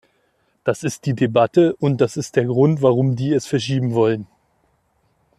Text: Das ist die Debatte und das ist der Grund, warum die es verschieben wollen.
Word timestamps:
Das 0.63 0.81
ist 0.81 1.05
die 1.05 1.13
Debatte 1.13 1.75
und 1.75 2.01
das 2.01 2.17
ist 2.17 2.35
der 2.35 2.45
Grund, 2.45 2.81
warum 2.81 3.15
die 3.15 3.33
es 3.33 3.45
verschieben 3.45 3.93
wollen. 3.93 4.25